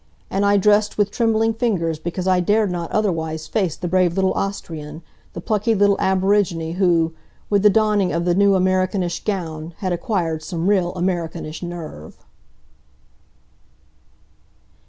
[0.31, 4.33] And I dressed with trembling fingers because I dared not otherwise face the brave little
[4.33, 7.13] Austrian, the plucky little aborigine who,
[7.51, 12.17] with the donning of the new Amerikanische gown had acquired some real Amerikanisch nerve.